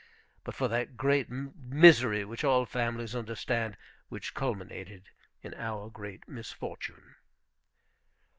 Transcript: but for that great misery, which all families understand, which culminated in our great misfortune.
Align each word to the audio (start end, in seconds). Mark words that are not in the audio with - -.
but 0.43 0.55
for 0.55 0.67
that 0.67 0.97
great 0.97 1.29
misery, 1.29 2.25
which 2.25 2.43
all 2.43 2.65
families 2.65 3.15
understand, 3.15 3.77
which 4.09 4.33
culminated 4.33 5.03
in 5.43 5.53
our 5.53 5.91
great 5.91 6.27
misfortune. 6.27 7.13